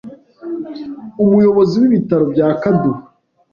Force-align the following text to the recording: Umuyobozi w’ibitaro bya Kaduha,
Umuyobozi 1.23 1.75
w’ibitaro 1.81 2.23
bya 2.33 2.47
Kaduha, 2.61 3.01